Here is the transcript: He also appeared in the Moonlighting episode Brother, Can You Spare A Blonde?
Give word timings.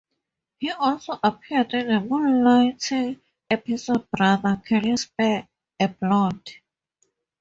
He 0.57 0.71
also 0.71 1.19
appeared 1.23 1.75
in 1.75 1.85
the 1.89 1.99
Moonlighting 2.01 3.19
episode 3.51 4.09
Brother, 4.09 4.59
Can 4.65 4.87
You 4.87 4.97
Spare 4.97 5.47
A 5.79 5.87
Blonde? 5.89 6.53